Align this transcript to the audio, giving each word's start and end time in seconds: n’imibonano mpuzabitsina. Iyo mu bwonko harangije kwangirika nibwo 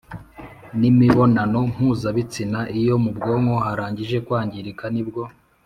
n’imibonano 0.79 1.59
mpuzabitsina. 1.71 2.59
Iyo 2.79 2.95
mu 3.03 3.09
bwonko 3.17 3.55
harangije 3.65 4.17
kwangirika 4.25 4.85
nibwo 4.95 5.23